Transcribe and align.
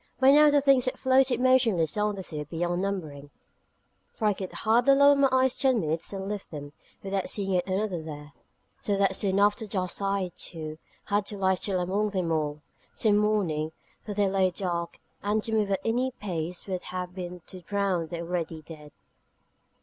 By 0.19 0.31
now 0.31 0.49
the 0.49 0.61
things 0.61 0.85
that 0.85 0.97
floated 0.97 1.39
motionless 1.39 1.95
on 1.95 2.15
the 2.15 2.23
sea 2.23 2.39
were 2.39 2.45
beyond 2.45 2.81
numbering, 2.81 3.29
for 4.11 4.25
I 4.25 4.33
could 4.33 4.51
hardly 4.51 4.95
lower 4.95 5.13
my 5.15 5.29
eyes 5.31 5.55
ten 5.55 5.79
minutes 5.79 6.11
and 6.11 6.27
lift 6.27 6.49
them, 6.49 6.73
without 7.03 7.29
seeing 7.29 7.51
yet 7.51 7.67
another 7.67 8.01
there: 8.01 8.31
so 8.79 8.97
that 8.97 9.15
soon 9.15 9.37
after 9.37 9.67
dusk 9.67 10.01
I, 10.01 10.31
too, 10.35 10.79
had 11.05 11.27
to 11.27 11.37
lie 11.37 11.53
still 11.53 11.79
among 11.79 12.09
them 12.09 12.31
all, 12.31 12.63
till 12.95 13.13
morning: 13.13 13.73
for 14.03 14.15
they 14.15 14.27
lay 14.27 14.49
dark, 14.49 14.97
and 15.21 15.43
to 15.43 15.51
move 15.51 15.69
at 15.69 15.79
any 15.85 16.09
pace 16.09 16.65
would 16.65 16.81
have 16.81 17.13
been 17.13 17.41
to 17.45 17.61
drown 17.61 18.07
the 18.07 18.21
already 18.21 18.63
dead. 18.63 18.91